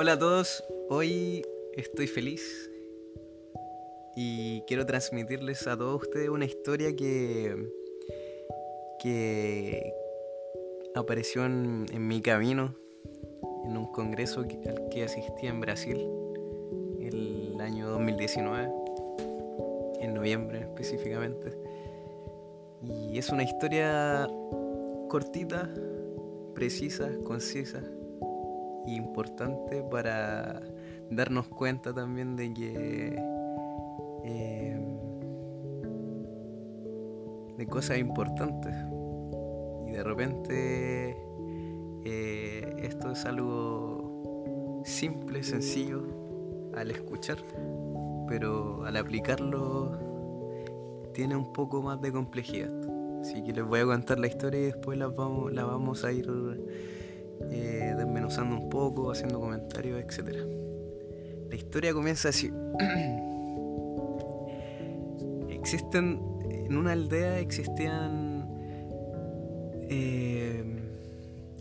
[0.00, 2.70] Hola a todos, hoy estoy feliz
[4.14, 7.68] y quiero transmitirles a todos ustedes una historia que,
[9.02, 9.92] que
[10.94, 12.76] apareció en, mi camino
[13.64, 15.98] en un congreso al que asistí en Brasil
[17.00, 18.70] el año 2019,
[20.00, 21.58] en noviembre específicamente.
[22.84, 24.28] Y es una historia
[25.08, 25.68] cortita,
[26.54, 27.82] precisa, concisa
[28.86, 30.60] importante para
[31.10, 33.22] darnos cuenta también de que
[34.24, 34.98] eh,
[37.56, 38.74] de cosas importantes
[39.86, 41.16] y de repente
[42.04, 46.02] eh, esto es algo simple, sencillo
[46.74, 47.38] al escuchar,
[48.28, 49.98] pero al aplicarlo
[51.12, 52.70] tiene un poco más de complejidad.
[53.20, 56.12] Así que les voy a contar la historia y después la vamos, la vamos a
[56.12, 56.26] ir
[57.50, 60.36] eh, desmenuzando un poco, haciendo comentarios, etc.
[61.48, 62.50] La historia comienza así.
[65.48, 68.46] Existen, en una aldea existían,
[69.90, 70.62] eh,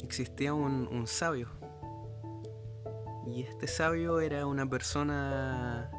[0.04, 1.50] existía un, un sabio.
[3.26, 5.92] Y este sabio era una persona,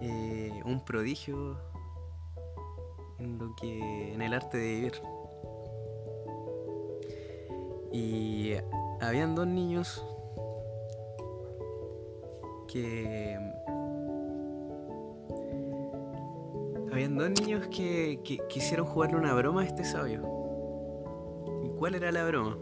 [0.00, 1.58] eh, un prodigio
[3.18, 4.92] en lo que en el arte de vivir.
[7.92, 8.52] Y
[9.02, 10.04] habían dos niños
[12.68, 13.36] que
[16.92, 20.22] habían dos niños que, quisieron jugarle una broma a este sabio.
[21.64, 22.56] ¿Y cuál era la broma?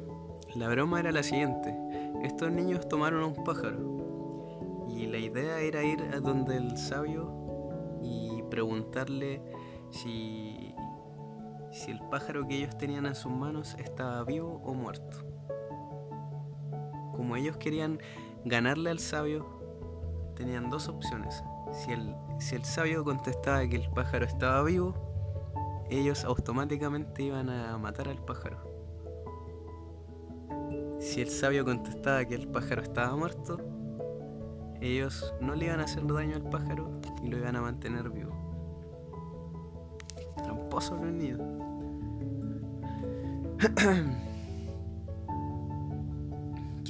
[0.54, 1.76] La broma era la siguiente.
[2.22, 8.42] Estos niños tomaron un pájaro y la idea era ir a donde el sabio y
[8.50, 9.42] preguntarle
[9.90, 10.74] si,
[11.70, 15.29] si el pájaro que ellos tenían en sus manos estaba vivo o muerto.
[17.30, 18.00] Como ellos querían
[18.44, 19.46] ganarle al sabio,
[20.34, 21.44] tenían dos opciones.
[21.70, 27.78] Si el, si el sabio contestaba que el pájaro estaba vivo, ellos automáticamente iban a
[27.78, 28.58] matar al pájaro.
[30.98, 33.58] Si el sabio contestaba que el pájaro estaba muerto,
[34.80, 38.34] ellos no le iban a hacer daño al pájaro y lo iban a mantener vivo
[40.42, 41.40] tramposo los niños.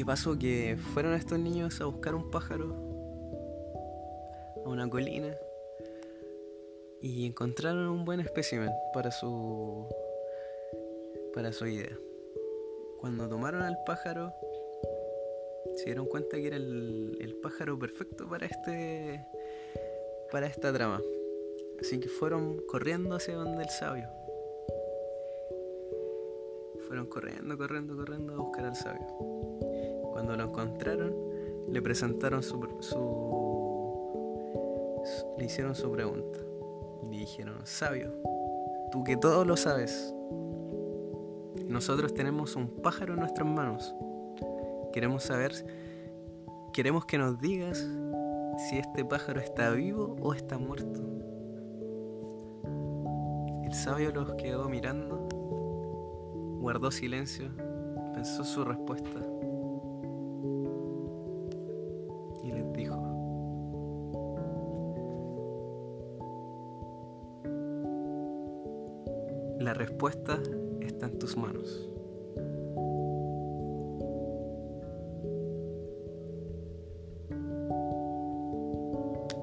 [0.01, 0.39] ¿Qué pasó?
[0.39, 2.75] Que fueron estos niños a buscar un pájaro
[4.65, 5.37] a una colina
[7.03, 9.87] y encontraron un buen espécimen para su
[11.35, 11.95] para su idea.
[12.99, 14.33] Cuando tomaron al pájaro
[15.77, 19.23] se dieron cuenta que era el, el pájaro perfecto para este
[20.33, 21.03] para esta trama.
[21.79, 24.09] Así que fueron corriendo hacia donde el sabio.
[26.89, 29.70] Fueron corriendo, corriendo, corriendo a buscar al sabio.
[30.21, 31.15] Cuando lo encontraron,
[31.67, 32.61] le presentaron su,
[35.39, 36.39] le hicieron su pregunta.
[37.03, 38.13] Y le dijeron, sabio,
[38.93, 40.15] tú que todo lo sabes,
[41.67, 43.95] nosotros tenemos un pájaro en nuestras manos.
[44.93, 45.53] Queremos saber,
[46.75, 47.89] queremos que nos digas
[48.69, 51.01] si este pájaro está vivo o está muerto.
[53.65, 55.27] El sabio los quedó mirando,
[56.61, 57.49] guardó silencio,
[58.13, 59.19] pensó su respuesta
[69.91, 70.39] respuesta
[70.81, 71.89] está en tus manos.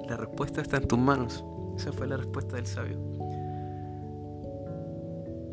[0.08, 1.44] La respuesta está en tus manos.
[1.76, 2.98] Esa fue la respuesta del sabio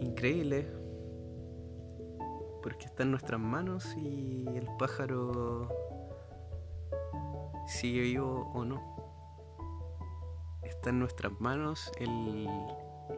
[0.01, 0.67] increíble
[2.63, 5.69] porque está en nuestras manos y el pájaro
[7.67, 8.81] sigue vivo o no.
[10.63, 12.49] Está en nuestras manos el,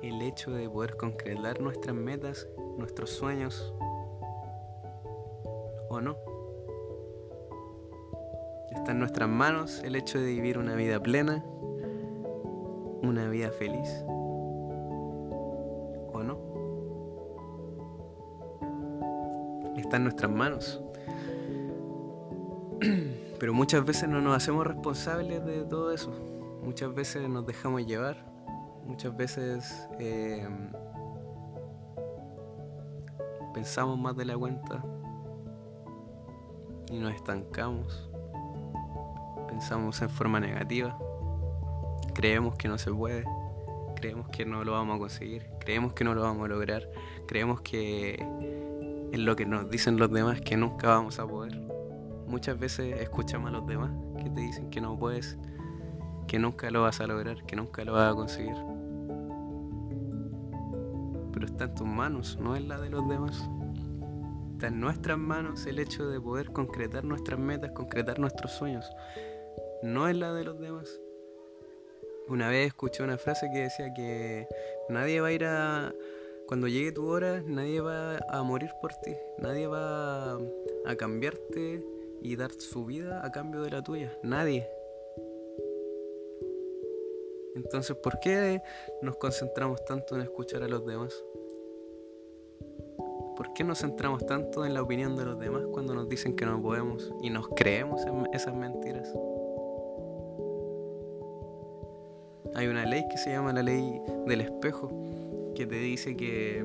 [0.08, 3.74] el hecho de poder concretar nuestras metas, nuestros sueños
[5.88, 6.16] o no.
[8.70, 11.44] Está en nuestras manos el hecho de vivir una vida plena,
[13.02, 14.04] una vida feliz.
[19.86, 20.82] está en nuestras manos.
[23.38, 26.10] Pero muchas veces no nos hacemos responsables de todo eso.
[26.62, 28.35] Muchas veces nos dejamos llevar.
[28.86, 30.46] Muchas veces eh,
[33.52, 34.82] pensamos más de la cuenta
[36.90, 38.08] y nos estancamos.
[39.48, 40.98] Pensamos en forma negativa.
[42.14, 43.24] Creemos que no se puede.
[43.96, 45.46] Creemos que no lo vamos a conseguir.
[45.58, 46.88] Creemos que no lo vamos a lograr.
[47.26, 48.14] Creemos que
[49.12, 51.58] es lo que nos dicen los demás que nunca vamos a poder.
[52.26, 53.90] Muchas veces escuchamos a los demás
[54.22, 55.38] que te dicen que no puedes,
[56.26, 58.56] que nunca lo vas a lograr, que nunca lo vas a conseguir.
[61.32, 63.48] Pero está en tus manos, no en la de los demás.
[64.52, 68.90] Está en nuestras manos el hecho de poder concretar nuestras metas, concretar nuestros sueños.
[69.82, 71.00] No es la de los demás.
[72.28, 74.48] Una vez escuché una frase que decía que
[74.88, 75.92] nadie va a ir a...
[76.48, 79.14] Cuando llegue tu hora, nadie va a morir por ti.
[79.38, 81.84] Nadie va a cambiarte
[82.22, 84.16] y dar su vida a cambio de la tuya.
[84.22, 84.68] Nadie.
[87.56, 88.60] Entonces, ¿por qué
[89.00, 91.24] nos concentramos tanto en escuchar a los demás?
[93.34, 96.44] ¿Por qué nos centramos tanto en la opinión de los demás cuando nos dicen que
[96.44, 99.12] no podemos y nos creemos en esas mentiras?
[102.54, 104.90] Hay una ley que se llama la ley del espejo,
[105.54, 106.62] que te dice que,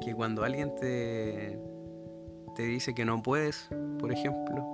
[0.00, 1.58] que cuando alguien te,
[2.54, 3.68] te dice que no puedes,
[3.98, 4.64] por ejemplo,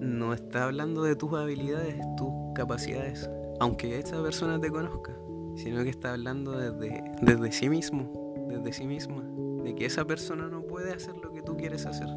[0.00, 3.28] no está hablando de tus habilidades, tus capacidades,
[3.60, 5.14] aunque esa persona te conozca,
[5.56, 9.22] sino que está hablando desde, desde sí mismo, desde sí misma,
[9.62, 12.08] de que esa persona no puede hacer lo que tú quieres hacer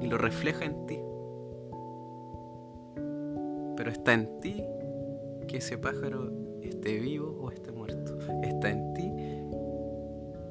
[0.00, 0.98] y lo refleja en ti.
[3.76, 4.64] Pero está en ti
[5.46, 6.32] que ese pájaro
[6.62, 8.18] esté vivo o esté muerto.
[8.42, 9.12] Está en ti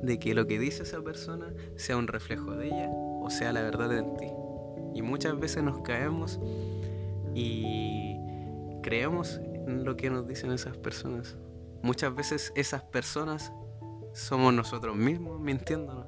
[0.01, 3.61] de que lo que dice esa persona sea un reflejo de ella o sea la
[3.61, 4.27] verdad en ti.
[4.93, 6.39] Y muchas veces nos caemos
[7.33, 8.17] y
[8.81, 11.37] creemos en lo que nos dicen esas personas.
[11.83, 13.51] Muchas veces esas personas
[14.13, 16.07] somos nosotros mismos mintiéndonos,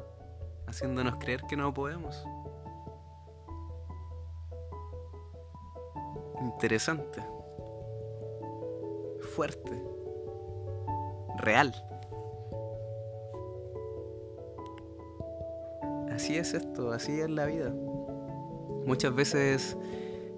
[0.67, 2.25] haciéndonos creer que no podemos.
[6.41, 7.21] interesante,
[9.35, 9.71] fuerte,
[11.37, 11.73] real.
[16.11, 17.73] Así es esto, así es la vida.
[18.89, 19.77] Muchas veces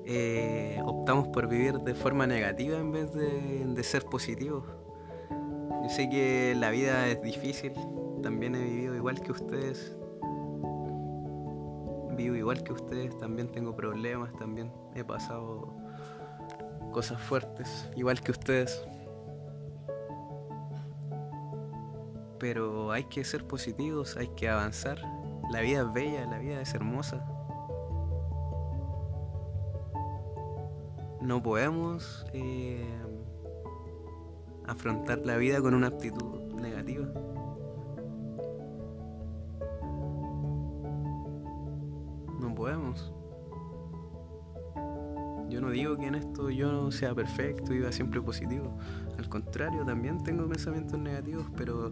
[0.05, 4.65] eh, optamos por vivir de forma negativa en vez de, de ser positivos.
[5.29, 7.71] Yo sé que la vida es difícil,
[8.21, 9.95] también he vivido igual que ustedes,
[12.17, 15.73] vivo igual que ustedes, también tengo problemas, también he pasado
[16.91, 18.85] cosas fuertes, igual que ustedes.
[22.37, 24.99] Pero hay que ser positivos, hay que avanzar.
[25.51, 27.25] La vida es bella, la vida es hermosa.
[31.21, 32.83] No podemos eh,
[34.65, 37.05] afrontar la vida con una actitud negativa.
[42.39, 43.13] No podemos.
[45.47, 48.75] Yo no digo que en esto yo no sea perfecto y viva siempre positivo.
[49.19, 51.91] Al contrario, también tengo pensamientos negativos, pero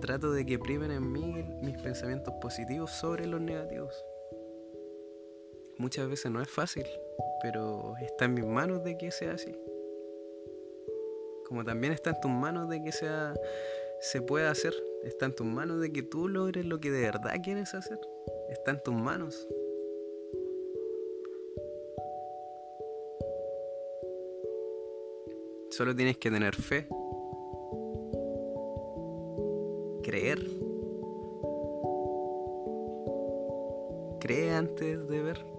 [0.00, 4.04] trato de que primen en mí mis pensamientos positivos sobre los negativos.
[5.78, 6.86] Muchas veces no es fácil,
[7.42, 9.54] pero está en mis manos de que sea así.
[11.46, 13.34] Como también está en tus manos de que sea
[14.00, 17.34] se pueda hacer, está en tus manos de que tú logres lo que de verdad
[17.42, 17.98] quieres hacer.
[18.50, 19.48] Está en tus manos.
[25.70, 26.86] Solo tienes que tener fe.
[30.02, 30.38] Creer.
[34.20, 35.53] Cree antes de ver.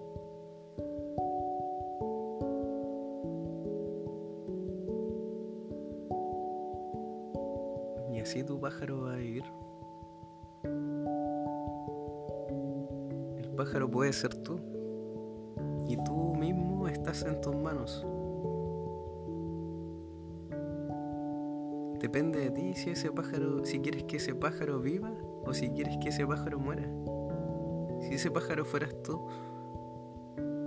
[8.36, 9.46] Así tu pájaro va a vivir.
[13.38, 14.60] El pájaro puede ser tú.
[15.88, 18.06] Y tú mismo estás en tus manos.
[22.02, 25.14] Depende de ti si ese pájaro, si quieres que ese pájaro viva
[25.46, 26.84] o si quieres que ese pájaro muera.
[28.02, 29.28] Si ese pájaro fueras tú,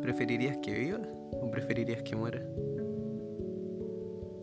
[0.00, 1.00] ¿preferirías que viva
[1.42, 2.40] o preferirías que muera?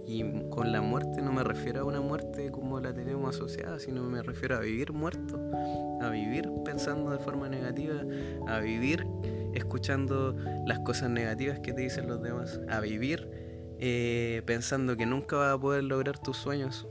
[0.07, 4.03] Y con la muerte no me refiero a una muerte como la tenemos asociada, sino
[4.03, 5.39] me refiero a vivir muerto,
[6.01, 7.95] a vivir pensando de forma negativa,
[8.47, 9.05] a vivir
[9.53, 10.35] escuchando
[10.65, 13.29] las cosas negativas que te dicen los demás, a vivir
[13.79, 16.87] eh, pensando que nunca vas a poder lograr tus sueños.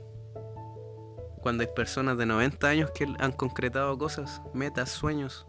[1.41, 5.45] Cuando hay personas de 90 años que han concretado cosas, metas, sueños.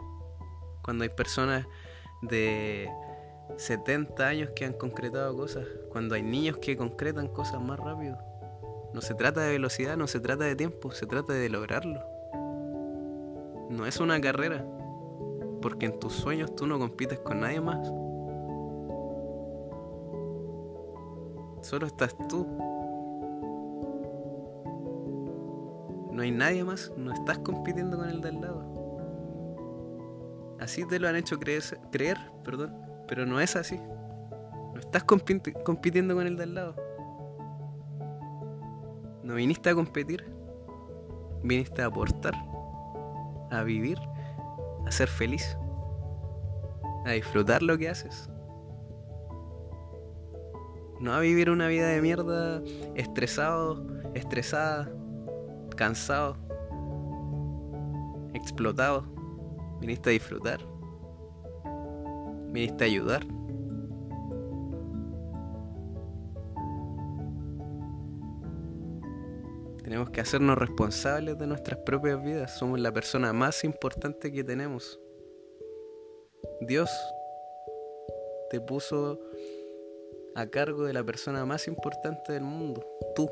[0.83, 1.67] Cuando hay personas
[2.23, 2.89] de
[3.57, 5.67] 70 años que han concretado cosas.
[5.91, 8.19] Cuando hay niños que concretan cosas más rápido.
[8.93, 12.01] No se trata de velocidad, no se trata de tiempo, se trata de lograrlo.
[13.71, 14.65] No es una carrera,
[15.61, 17.87] porque en tus sueños tú no compites con nadie más.
[21.63, 22.47] Solo estás tú.
[26.13, 28.77] No hay nadie más, no estás compitiendo con el de al lado.
[30.61, 33.79] Así te lo han hecho creer, creer perdón, pero no es así.
[34.75, 36.77] No estás compitiendo con el de al lado.
[39.23, 40.25] No viniste a competir,
[41.43, 42.35] viniste a aportar,
[43.51, 43.99] a vivir,
[44.87, 45.57] a ser feliz,
[47.05, 48.31] a disfrutar lo que haces.
[51.01, 52.63] No a vivir una vida de mierda
[52.95, 54.89] estresado, estresada,
[55.77, 56.37] cansado,
[58.33, 59.05] explotado.
[59.81, 60.76] Viniste a disfrutar.
[62.57, 63.21] Viniste a ayudar.
[69.85, 72.57] Tenemos que hacernos responsables de nuestras propias vidas.
[72.57, 74.99] Somos la persona más importante que tenemos.
[76.63, 76.89] Dios
[78.49, 79.21] te puso
[80.35, 82.83] a cargo de la persona más importante del mundo,
[83.15, 83.31] tú.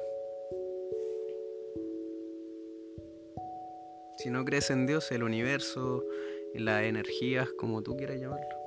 [4.19, 6.04] Si no crees en Dios, el universo,
[6.52, 8.63] las energías, como tú quieras llamarlo.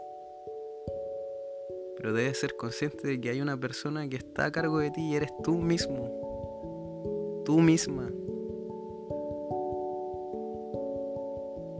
[1.97, 5.01] Pero debes ser consciente de que hay una persona que está a cargo de ti
[5.01, 7.41] y eres tú mismo.
[7.43, 8.11] Tú misma.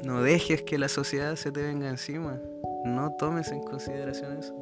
[0.03, 2.41] No dejes que la sociedad se te venga encima.
[2.85, 4.55] No tomes en consideración eso.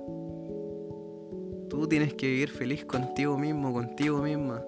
[1.69, 4.63] Tú tienes que vivir feliz contigo mismo, contigo misma.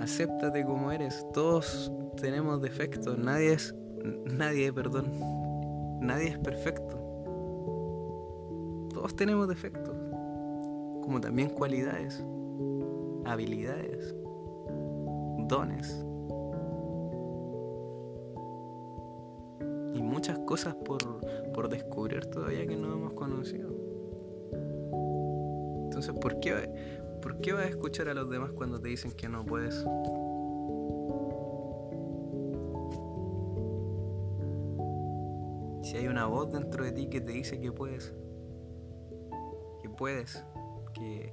[0.00, 1.26] Acéptate como eres.
[1.32, 3.18] Todos tenemos defectos.
[3.18, 3.74] Nadie es.
[4.24, 5.12] Nadie, perdón.
[6.00, 7.03] Nadie es perfecto.
[9.04, 9.94] Todos tenemos defectos.
[11.02, 12.24] Como también cualidades.
[13.26, 14.14] Habilidades.
[15.46, 16.02] Dones.
[19.92, 21.02] Y muchas cosas por,
[21.52, 23.68] por descubrir todavía que no hemos conocido.
[25.84, 26.70] Entonces, ¿por qué,
[27.20, 29.84] ¿Por qué vas a escuchar a los demás cuando te dicen que no puedes?
[35.82, 38.14] Si hay una voz dentro de ti que te dice que puedes,
[39.96, 40.44] puedes,
[40.92, 41.32] que,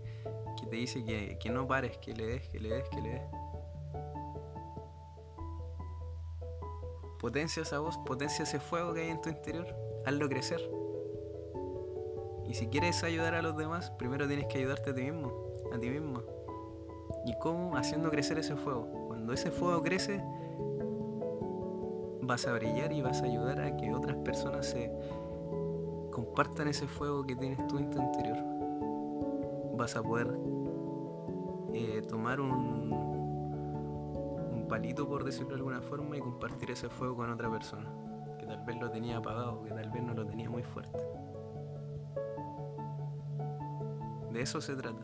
[0.70, 3.22] te dice que, que no pares, que le des, que le des, que le des.
[7.20, 9.68] Potencia esa voz, potencia ese fuego que hay en tu interior,
[10.06, 10.62] hazlo crecer.
[12.48, 15.80] Y si quieres ayudar a los demás, primero tienes que ayudarte a ti mismo a
[15.80, 16.22] ti mismo.
[17.26, 17.76] ¿Y cómo?
[17.78, 18.88] Haciendo crecer ese fuego.
[19.08, 20.24] Cuando ese fuego crece,
[22.22, 24.92] vas a brillar y vas a ayudar a que otras personas se
[26.12, 28.51] compartan ese fuego que tienes tú en tu interior.
[29.82, 30.38] Vas a poder
[31.74, 32.94] eh, tomar un,
[34.54, 37.92] un palito, por decirlo de alguna forma, y compartir ese fuego con otra persona
[38.38, 41.00] que tal vez lo tenía apagado, que tal vez no lo tenía muy fuerte.
[44.32, 45.04] De eso se trata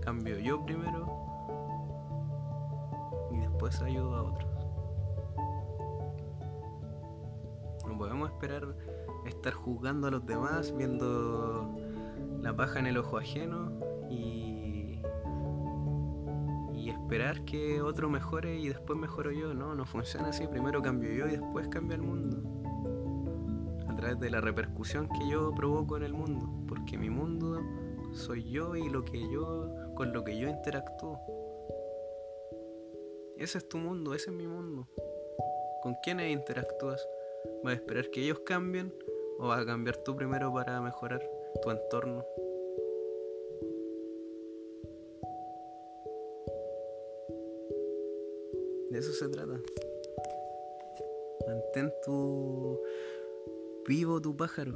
[0.00, 1.06] cambio yo primero
[3.30, 4.50] y después ayudo a otros.
[7.86, 8.74] No podemos esperar
[9.26, 11.85] estar juzgando a los demás, viendo
[12.46, 13.72] la paja en el ojo ajeno
[14.08, 15.00] y,
[16.72, 19.52] y esperar que otro mejore y después mejoro yo.
[19.52, 20.46] No, no funciona así.
[20.46, 22.38] Primero cambio yo y después cambia el mundo.
[23.88, 26.48] A través de la repercusión que yo provoco en el mundo.
[26.68, 27.60] Porque mi mundo
[28.12, 31.18] soy yo y lo que yo con lo que yo interactúo.
[33.38, 34.86] Ese es tu mundo, ese es mi mundo.
[35.82, 37.04] ¿Con quiénes interactúas?
[37.64, 38.94] ¿Vas a esperar que ellos cambien
[39.40, 41.28] o vas a cambiar tú primero para mejorar
[41.62, 42.24] tu entorno?
[48.90, 49.60] De eso se trata.
[51.46, 52.80] Mantén tu
[53.86, 54.74] vivo tu pájaro.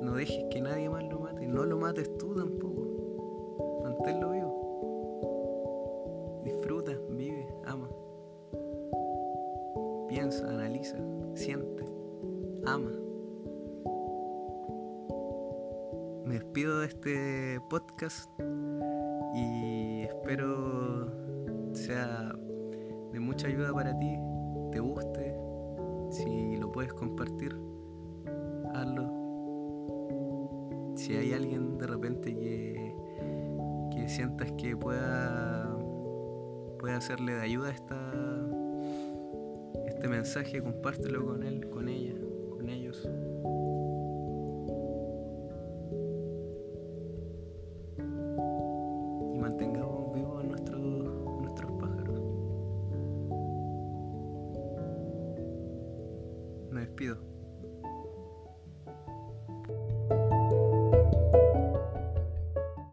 [0.00, 1.46] No dejes que nadie más lo mate.
[1.46, 2.82] No lo mates tú tampoco
[3.82, 4.52] manténlo vivo.
[6.44, 7.88] Disfruta, vive, ama.
[10.08, 10.96] Piensa, analiza,
[11.34, 11.84] siente,
[12.66, 13.01] ama.
[16.32, 18.30] Me despido de este podcast
[19.34, 21.12] y espero
[21.74, 22.32] sea
[23.12, 24.16] de mucha ayuda para ti,
[24.70, 25.36] te guste,
[26.08, 27.54] si lo puedes compartir,
[28.72, 29.12] hazlo.
[30.96, 35.76] Si hay alguien de repente que sientas que pueda,
[36.78, 38.10] pueda hacerle de ayuda esta,
[39.86, 42.14] este mensaje, compártelo con él, con ella,
[42.56, 43.06] con ellos.